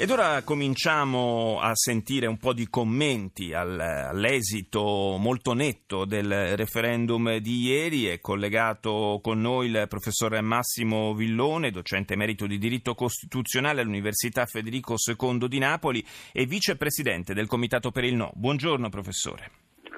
[0.00, 7.66] Ed ora cominciamo a sentire un po' di commenti all'esito molto netto del referendum di
[7.66, 8.06] ieri.
[8.06, 14.94] È collegato con noi il professor Massimo Villone, docente emerito di diritto costituzionale all'Università Federico
[14.96, 18.30] II di Napoli e vicepresidente del Comitato per il No.
[18.34, 19.50] Buongiorno professore.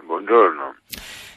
[0.05, 0.62] Buongiorno.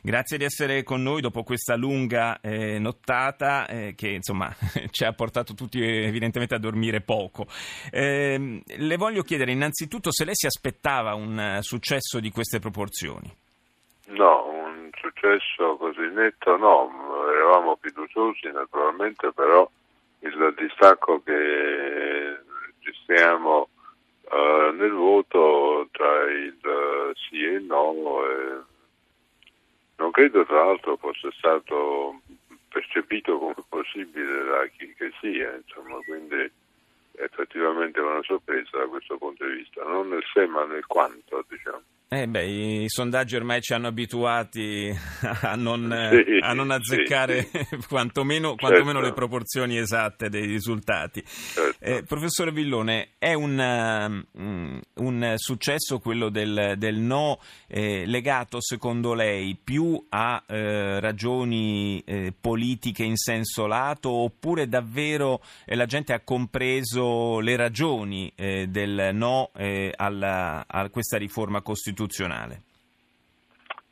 [0.02, 4.54] Grazie di essere con noi dopo questa lunga eh, nottata eh, che insomma
[4.92, 7.48] ci ha portato tutti evidentemente a dormire poco.
[7.92, 13.36] Eh, le voglio chiedere innanzitutto se lei si aspettava un successo di queste proporzioni.
[14.08, 19.68] No, un successo così netto no, eravamo fiduciosi naturalmente, però
[20.20, 21.34] il distacco che
[22.84, 23.70] registriamo
[24.32, 26.56] eh, nel voto tra il
[27.16, 27.94] sì e il no
[29.98, 32.22] non credo tra l'altro fosse stato
[32.70, 36.52] percepito come possibile da chi che sia, insomma, quindi
[37.18, 41.82] effettivamente una sorpresa da questo punto di vista, non nel se ma nel quanto, diciamo.
[42.08, 44.90] Eh beh, i sondaggi ormai ci hanno abituati
[45.42, 48.68] a non, sì, a non azzeccare sì, quantomeno, certo.
[48.68, 51.24] quantomeno, le proporzioni esatte dei risultati.
[51.26, 51.84] Certo.
[51.84, 59.14] Eh, professore Villone, è un, um, un successo quello del, del no eh, legato secondo
[59.14, 66.14] lei più a eh, ragioni eh, politiche in senso lato oppure davvero eh, la gente
[66.14, 69.52] ha compreso le ragioni eh, del no
[69.96, 72.62] alla, a questa riforma costituzionale?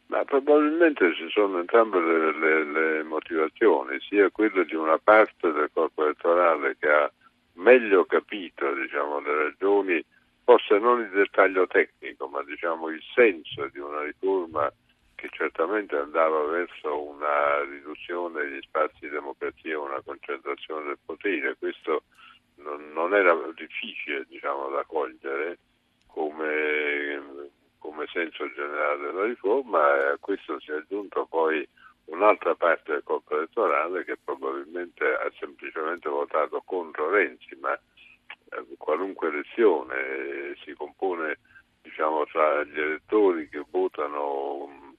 [0.07, 5.69] Ma probabilmente ci sono entrambe le, le, le, motivazioni, sia quella di una parte del
[5.73, 7.11] corpo elettorale che ha
[7.53, 10.03] meglio capito diciamo, le ragioni,
[10.43, 14.71] forse non il dettaglio tecnico, ma diciamo, il senso di una riforma
[15.15, 21.55] che certamente andava verso una riduzione degli spazi di democrazia, una concentrazione del potere.
[21.57, 22.03] Questo
[22.55, 25.57] non, non era difficile diciamo, da cogliere
[26.07, 27.51] come
[27.83, 31.67] come senso generale della riforma e a questo si è aggiunto poi
[32.05, 37.77] un'altra parte del corpo elettorale che probabilmente ha semplicemente votato contro Renzi, ma
[38.83, 41.39] qualunque elezione eh, si compone
[41.81, 44.93] diciamo, tra gli elettori che votano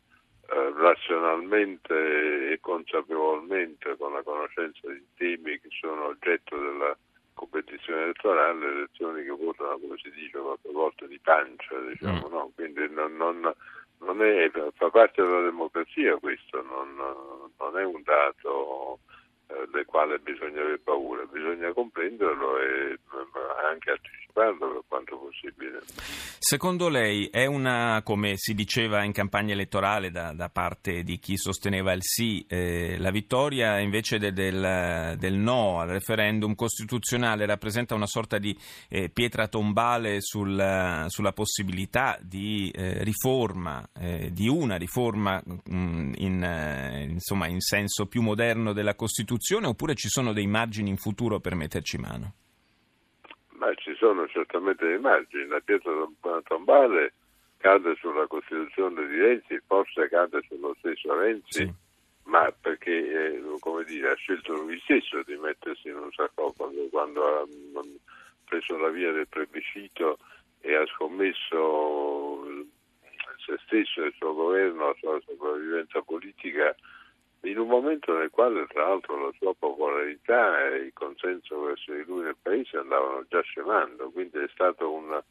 [0.48, 6.96] eh, razionalmente e consapevolmente con la conoscenza di temi che sono oggetto della
[7.34, 12.32] competizione elettorale, le elezioni che votano, come si dice, qualche volta di pancia, diciamo, mm.
[12.32, 12.52] no?
[12.54, 13.52] quindi non, non,
[13.98, 16.94] non è, fa parte della democrazia questo, non,
[17.58, 19.00] non è un dato
[19.46, 22.98] del quale bisogna avere paura, bisogna comprenderlo e
[23.70, 25.80] anche anticiparlo per quanto possibile.
[26.38, 31.36] Secondo lei è una, come si diceva in campagna elettorale da, da parte di chi
[31.36, 37.94] sosteneva il sì, eh, la vittoria invece de, del, del, no al referendum costituzionale rappresenta
[37.94, 38.56] una sorta di
[38.88, 46.12] eh, pietra tombale sul, sulla possibilità di eh, riforma, eh, di una riforma mh, mm,
[46.16, 49.33] in, eh, insomma, in senso più moderno della Costituzione
[49.68, 52.34] oppure ci sono dei margini in futuro per metterci mano?
[53.56, 55.46] Ma ci sono certamente dei margini.
[55.46, 55.92] La pietra
[56.44, 57.14] tombale
[57.58, 61.72] cade sulla Costituzione di Renzi, forse cade sullo stesso Renzi, sì.
[62.24, 63.42] ma perché eh,
[63.86, 67.46] dire, ha scelto lui stesso di mettersi in un sarcofago quando ha
[68.44, 70.18] preso la via del plebiscito
[70.60, 72.64] e ha scommesso
[73.44, 76.74] se stesso e il suo governo, la sua sopravvivenza politica
[77.44, 82.04] in un momento nel quale tra l'altro la sua popolarità e il consenso verso di
[82.04, 85.22] lui nel paese andavano già scemando, quindi è stato un,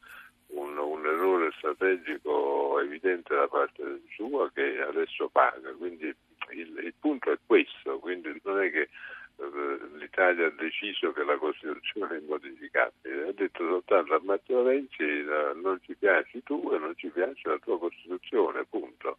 [0.47, 6.05] un, un errore strategico evidente da parte sua che adesso paga, quindi
[6.51, 8.89] il, il punto è questo, quindi non è che
[9.37, 15.23] eh, l'Italia ha deciso che la Costituzione è immodificabile, ha detto soltanto a Matteo Renzi
[15.61, 19.17] non ci piaci tu e non ci piace la tua Costituzione, punto.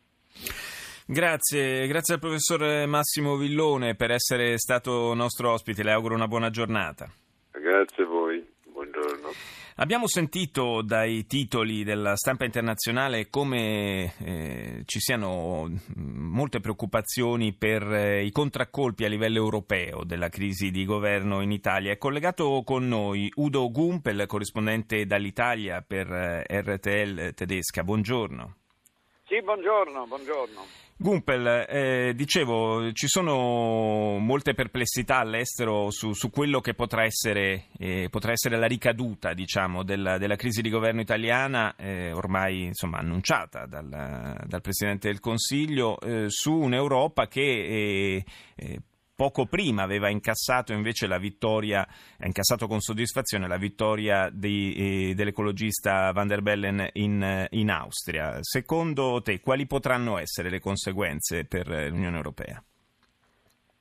[1.06, 6.48] Grazie, grazie al professor Massimo Villone per essere stato nostro ospite, le auguro una buona
[6.48, 7.10] giornata.
[7.50, 9.28] Grazie a voi, buongiorno.
[9.76, 18.24] Abbiamo sentito dai titoli della stampa internazionale come eh, ci siano molte preoccupazioni per eh,
[18.24, 21.92] i contraccolpi a livello europeo della crisi di governo in Italia.
[21.92, 27.84] È collegato con noi Udo Gumpel, corrispondente dall'Italia per eh, RTL tedesca.
[27.84, 28.56] Buongiorno.
[29.26, 30.83] Sì, buongiorno, buongiorno.
[30.96, 38.06] Gumpel, eh, dicevo, ci sono molte perplessità all'estero su, su quello che potrà essere, eh,
[38.10, 43.66] potrà essere la ricaduta diciamo, della, della, crisi di governo italiana, eh, ormai insomma, annunciata
[43.66, 48.24] dal, dal, Presidente del Consiglio, eh, su un'Europa che eh,
[48.54, 48.80] eh,
[49.14, 55.14] poco prima aveva incassato invece la vittoria, ha incassato con soddisfazione la vittoria di, eh,
[55.14, 58.38] dell'ecologista Van der Bellen in, in, Austria.
[58.40, 62.62] Secondo te, quali potranno essere le conseguenze per l'Unione Europea?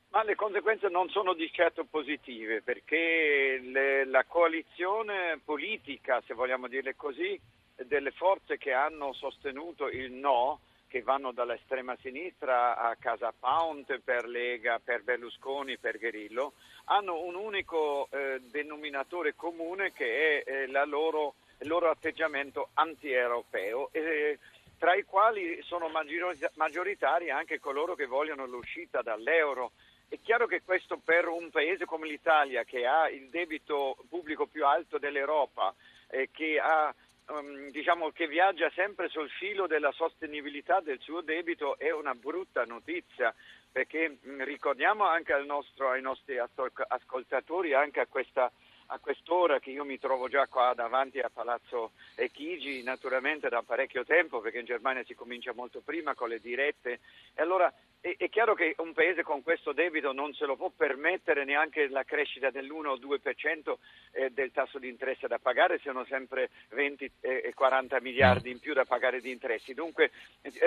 [0.09, 6.67] Ma le conseguenze non sono di certo positive perché le, la coalizione politica, se vogliamo
[6.67, 7.39] dirle così,
[7.87, 10.59] delle forze che hanno sostenuto il no
[10.93, 16.53] che vanno dall'estrema sinistra a Casa Pound per Lega, per Berlusconi, per Grillo,
[16.83, 23.89] hanno un unico eh, denominatore comune che è eh, loro, il loro atteggiamento anti-europeo.
[23.91, 24.37] Eh,
[24.77, 29.71] tra i quali sono maggioritari anche coloro che vogliono l'uscita dall'euro.
[30.07, 34.63] È chiaro che questo per un paese come l'Italia, che ha il debito pubblico più
[34.63, 35.73] alto dell'Europa,
[36.09, 36.93] eh, che ha
[37.27, 42.63] um, diciamo che viaggia sempre sul filo della sostenibilità del suo debito è una brutta
[42.65, 43.33] notizia
[43.71, 48.51] perché mm, ricordiamo anche nostro, ai nostri ascoltatori, anche a questa
[48.87, 51.93] a quest'ora che io mi trovo già qua davanti a Palazzo
[52.29, 56.99] Chigi, naturalmente da parecchio tempo, perché in Germania si comincia molto prima con le dirette.
[57.33, 57.73] E allora
[58.03, 61.87] è, è chiaro che un paese con questo debito non se lo può permettere neanche
[61.87, 63.75] la crescita dell'1 o 2%
[64.11, 68.73] eh, del tasso di interesse da pagare, siano sempre 20 e 40 miliardi in più
[68.73, 69.73] da pagare di interessi.
[69.73, 70.11] Dunque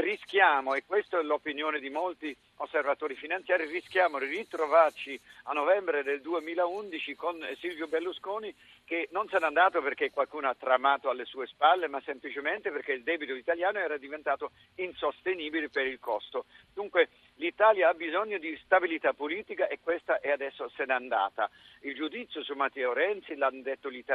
[0.01, 6.23] rischiamo, e questa è l'opinione di molti osservatori finanziari, rischiamo di ritrovarci a novembre del
[6.23, 8.55] 2011 con Silvio Berlusconi
[8.87, 12.93] che non se n'è andato perché qualcuno ha tramato alle sue spalle, ma semplicemente perché
[12.93, 16.47] il debito italiano era diventato insostenibile per il costo.
[16.73, 21.51] Dunque l'Italia ha bisogno di stabilità politica e questa è adesso se n'è andata.
[21.81, 23.63] Il giudizio su Matteo Renzi l'hanno,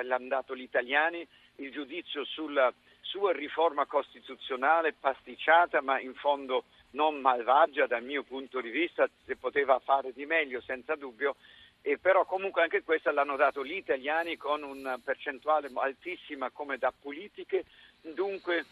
[0.04, 1.26] l'hanno dato gli italiani,
[1.58, 2.72] il giudizio sulla
[3.02, 9.36] sua riforma costituzionale pasticciata ma in fondo non malvagia dal mio punto di vista, se
[9.36, 11.36] poteva fare di meglio senza dubbio,
[11.82, 16.92] e però comunque anche questa l'hanno dato gli italiani con una percentuale altissima come da
[16.98, 17.66] politiche,
[18.02, 18.66] dunque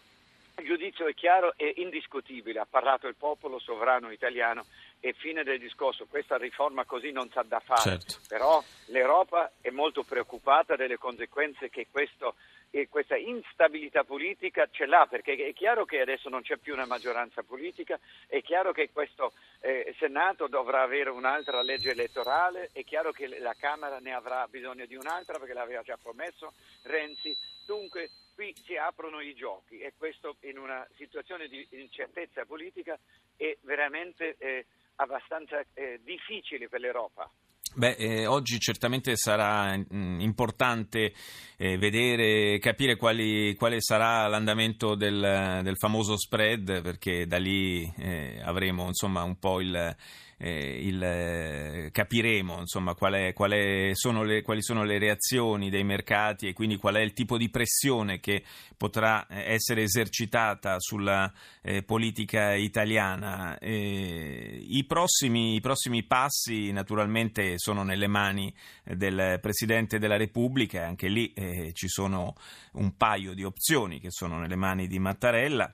[0.60, 4.66] il giudizio è chiaro e indiscutibile, ha parlato il popolo sovrano italiano
[5.00, 8.20] e fine del discorso, questa riforma così non sa da fare, certo.
[8.28, 12.36] però l'Europa è molto preoccupata delle conseguenze che questo
[12.72, 16.86] e questa instabilità politica ce l'ha perché è chiaro che adesso non c'è più una
[16.86, 23.12] maggioranza politica, è chiaro che questo eh, Senato dovrà avere un'altra legge elettorale, è chiaro
[23.12, 26.54] che la Camera ne avrà bisogno di un'altra perché l'aveva già promesso
[26.84, 27.36] Renzi,
[27.66, 32.97] dunque qui si aprono i giochi e questo in una situazione di incertezza politica
[33.36, 34.65] è veramente eh,
[34.95, 37.30] abbastanza eh, difficile per l'Europa.
[37.75, 41.13] Beh, eh, oggi certamente sarà mh, mm, importante
[41.57, 48.39] eh, vedere, capire quali, quale sarà l'andamento del, del, famoso spread, perché da lì eh,
[48.41, 49.95] avremo insomma un po' il
[50.41, 55.69] eh, il, eh, capiremo insomma, qual è, qual è, sono le, quali sono le reazioni
[55.69, 58.44] dei mercati e quindi qual è il tipo di pressione che
[58.77, 61.31] potrà eh, essere esercitata sulla
[61.62, 63.57] eh, politica italiana.
[63.57, 68.53] Eh, I prossimi, I, prossimi, passi naturalmente sono nelle mani
[68.84, 72.36] del Presidente della Repubblica, anche lì eh, ci sono
[72.74, 75.74] un paio di opzioni che sono nelle mani di Mattarella.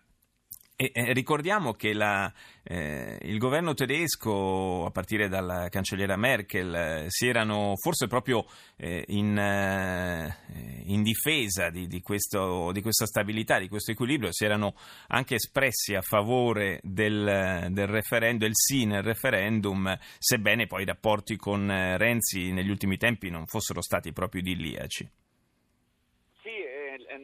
[0.77, 2.31] E, eh, ricordiamo che la,
[2.63, 9.37] eh, il governo tedesco, a partire dalla cancelliera Merkel, si erano forse proprio eh, in,
[9.37, 10.35] eh,
[10.83, 14.75] in, difesa di, di, questo, di, questa stabilità, di questo equilibrio, si erano
[15.07, 21.37] anche espressi a favore del, del, referendum, del sì nel referendum, sebbene poi i rapporti
[21.37, 25.09] con eh, Renzi negli ultimi tempi non fossero stati proprio idilliaci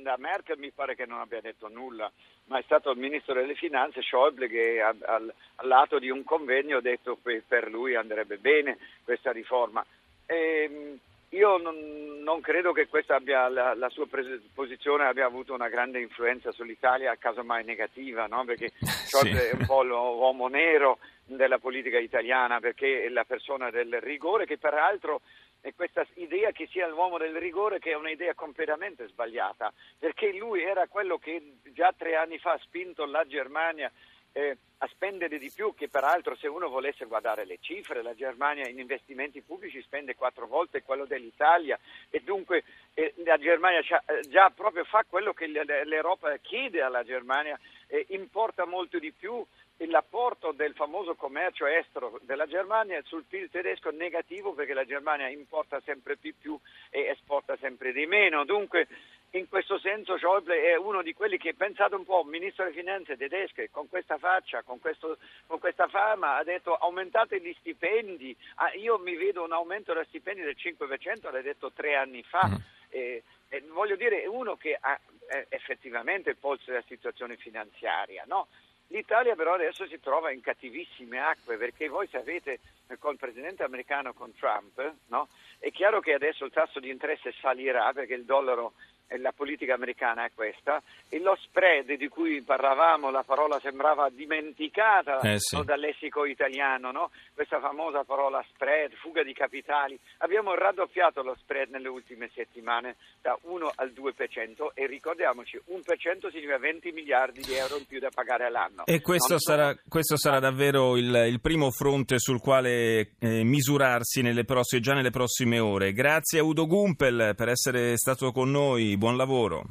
[0.02, 2.12] da Merkel mi pare che non abbia detto nulla,
[2.46, 6.24] ma è stato il ministro delle finanze Schäuble che al, al, al lato di un
[6.24, 9.86] convegno ha detto che per lui andrebbe bene questa riforma.
[10.26, 11.00] E, ehm,
[11.32, 11.76] io non,
[12.24, 14.06] non, credo che abbia, la, la, sua
[14.54, 18.44] posizione abbia avuto una grande influenza sull'Italia, casomai negativa, no?
[18.44, 19.48] perché Schäuble sì.
[19.48, 24.58] è un po' l'uomo nero della politica italiana, perché è la persona del rigore che
[24.58, 25.22] peraltro
[25.62, 30.64] e questa idea che sia l'uomo del rigore che è un'idea completamente sbagliata, perché lui
[30.64, 33.92] era quello che già tre anni fa ha spinto la Germania
[34.34, 38.68] eh, a spendere di più, che peraltro se uno volesse guardare le cifre, la Germania
[38.68, 41.78] in investimenti pubblici spende quattro volte quello dell'Italia
[42.10, 42.64] e dunque
[42.96, 47.60] eh, la Germania già, eh, già, proprio fa quello che l'Europa chiede alla Germania,
[48.08, 49.46] importa molto di più
[49.88, 55.28] l'apporto del famoso commercio estero della Germania sul PIL tedesco è negativo perché la Germania
[55.28, 56.60] importa sempre di più
[56.90, 58.46] e esporta sempre di meno.
[58.46, 58.88] Dunque,
[59.32, 63.16] in questo senso Schäuble è uno di quelli che, pensate un po', ministro delle finanze
[63.16, 68.36] tedesche, con questa faccia, con, questo, con questa fama, ha detto aumentate gli stipendi.
[68.56, 72.46] Ah, io mi vedo un aumento degli stipendi del 5%, l'ha detto tre anni fa.
[72.48, 72.56] Mm.
[72.90, 78.26] Eh, eh, voglio dire, è uno che ha eh, effettivamente il polso della situazione finanziaria,
[78.28, 78.48] no?
[78.92, 82.60] L'Italia però adesso si trova in cattivissime acque perché voi sapete
[83.00, 85.30] con il presidente americano, con Trump, no?
[85.60, 88.74] è chiaro che adesso il tasso di interesse salirà perché il dollaro
[89.18, 95.20] la politica americana è questa, e lo spread di cui parlavamo, la parola sembrava dimenticata
[95.20, 95.56] eh sì.
[95.56, 97.12] no, dal lessico italiano, no?
[97.34, 103.38] questa famosa parola spread, fuga di capitali, abbiamo raddoppiato lo spread nelle ultime settimane da
[103.42, 108.46] 1 al 2% e ricordiamoci, 1% significa 20 miliardi di euro in più da pagare
[108.46, 108.86] all'anno.
[108.86, 114.44] E questo, sarà, questo sarà, davvero il, il, primo fronte sul quale eh, misurarsi nelle
[114.44, 115.94] prossime, già nelle prossime ore.
[115.94, 119.66] Grazie a Udo Gumpel per essere stato con noi buon lavoro.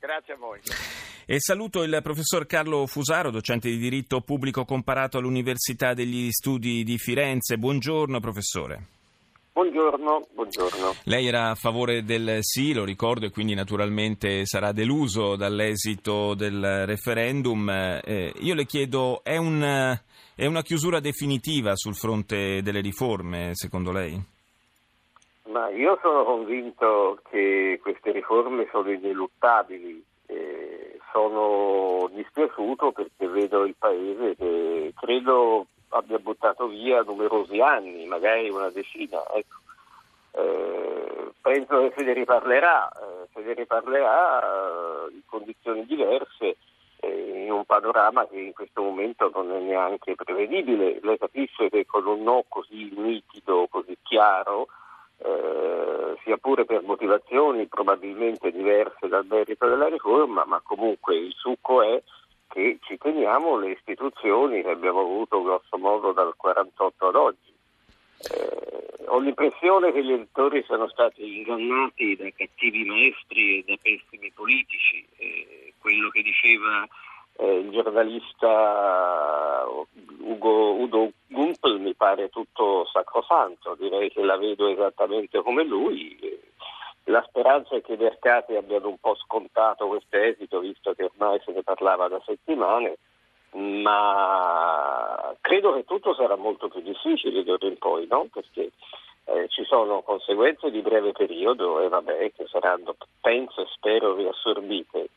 [0.00, 0.58] Grazie a voi.
[1.26, 6.98] E saluto il professor Carlo Fusaro, docente di diritto pubblico comparato all'Università degli Studi di
[6.98, 7.56] Firenze.
[7.56, 8.86] Buongiorno professore.
[9.52, 10.94] Buongiorno, buongiorno.
[11.04, 16.84] Lei era a favore del sì, lo ricordo, e quindi naturalmente sarà deluso dall'esito del
[16.84, 17.70] referendum.
[17.70, 19.96] Eh, io le chiedo, è, un,
[20.34, 24.36] è una chiusura definitiva sul fronte delle riforme, secondo lei?
[25.58, 30.04] Ma io sono convinto che queste riforme sono ineluttabili.
[30.26, 38.48] Eh, sono dispiaciuto perché vedo il paese che credo abbia buttato via numerosi anni, magari
[38.50, 39.20] una decina.
[39.34, 39.56] Ecco.
[40.30, 46.56] Eh, penso che se ne riparlerà, eh, se ne riparlerà eh, in condizioni diverse
[47.00, 51.00] eh, in un panorama che in questo momento non è neanche prevedibile.
[51.02, 54.68] Lei capisce che con un no così nitido, così chiaro,
[55.18, 61.82] eh, sia pure per motivazioni probabilmente diverse dal merito della riforma, ma comunque il succo
[61.82, 62.00] è
[62.48, 67.52] che ci teniamo le istituzioni che abbiamo avuto grosso modo dal 48 ad oggi.
[68.30, 74.30] Eh, ho l'impressione che gli elettori siano stati ingannati da cattivi maestri e da pessimi
[74.32, 75.06] politici.
[75.16, 76.86] Eh, quello che diceva
[77.38, 79.64] eh, il giornalista
[80.20, 86.16] Ugo, Udo Gumpel mi pare tutto sacrosanto, direi che la vedo esattamente come lui.
[87.04, 91.40] La speranza è che i mercati abbiano un po' scontato questo esito, visto che ormai
[91.44, 92.98] se ne parlava da settimane,
[93.52, 98.26] ma credo che tutto sarà molto più difficile d'ora in poi, no?
[98.30, 98.72] perché
[99.24, 105.08] eh, ci sono conseguenze di breve periodo e vabbè, che saranno, penso e spero, riassorbite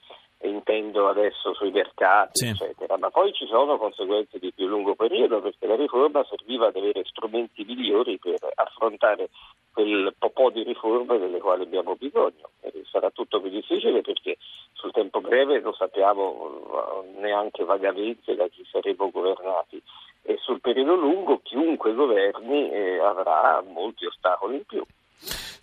[0.47, 2.49] intendo adesso sui mercati, sì.
[2.49, 6.75] eccetera, ma poi ci sono conseguenze di più lungo periodo perché la riforma serviva ad
[6.75, 9.29] avere strumenti migliori per affrontare
[9.73, 12.49] quel po' di riforme delle quali abbiamo bisogno.
[12.61, 14.37] E sarà tutto più difficile perché
[14.73, 19.81] sul tempo breve non sappiamo neanche vagamente da chi saremo governati
[20.23, 24.83] e sul periodo lungo chiunque governi eh, avrà molti ostacoli in più.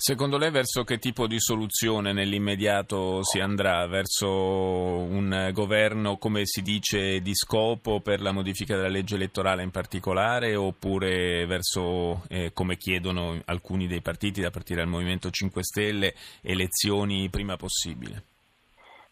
[0.00, 3.84] Secondo lei verso che tipo di soluzione nell'immediato si andrà?
[3.88, 9.72] Verso un governo, come si dice, di scopo per la modifica della legge elettorale in
[9.72, 16.14] particolare oppure verso, eh, come chiedono alcuni dei partiti da partire dal Movimento 5 Stelle,
[16.42, 18.22] elezioni prima possibile?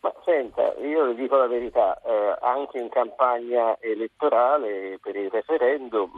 [0.02, 6.12] Ma senta, io le dico la verità, eh, anche in campagna elettorale per il referendum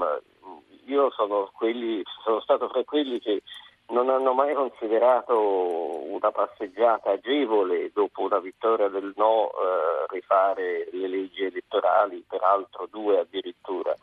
[0.89, 3.43] io sono, quelli, sono stato fra quelli che
[3.88, 11.09] non hanno mai considerato una passeggiata agevole dopo una vittoria del no eh, rifare le
[11.09, 13.95] leggi elettorali, peraltro due addirittura.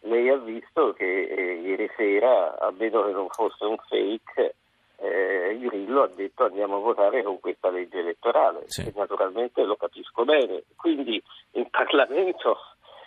[0.00, 4.54] Lei ha visto che eh, ieri sera, a meno che non fosse un fake,
[4.96, 8.90] eh, Grillo ha detto andiamo a votare con questa legge elettorale sì.
[8.94, 10.62] naturalmente lo capisco bene.
[10.76, 11.22] Quindi
[11.52, 12.58] in Parlamento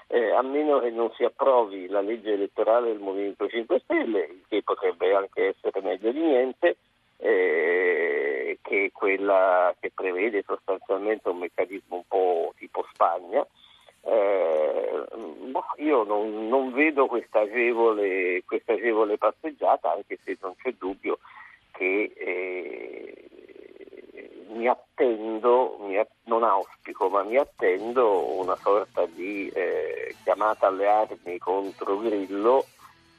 [0.07, 4.63] eh, a meno che non si approvi la legge elettorale del Movimento 5 Stelle, che
[4.63, 6.77] potrebbe anche essere meglio di niente,
[7.17, 13.45] eh, che è quella che prevede sostanzialmente un meccanismo un po' tipo Spagna.
[14.01, 15.03] Eh,
[15.49, 21.19] boh, io non, non vedo questa agevole, questa agevole, passeggiata, anche se non c'è dubbio
[21.71, 23.27] che eh,
[24.49, 31.37] mi attendo, mi, non auspico, ma mi attendo una sorta di eh, chiamata alle armi
[31.37, 32.65] contro Grillo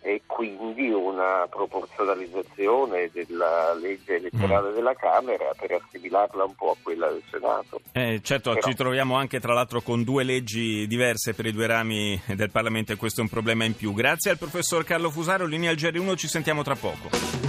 [0.01, 4.75] e quindi una proporzionalizzazione della legge elettorale mm.
[4.75, 7.81] della Camera per assimilarla un po' a quella del Senato.
[7.93, 8.67] Eh, certo, Però...
[8.67, 12.93] ci troviamo anche tra l'altro con due leggi diverse per i due rami del Parlamento
[12.93, 13.93] e questo è un problema in più.
[13.93, 17.48] Grazie al professor Carlo Fusaro, linea al GR1, ci sentiamo tra poco.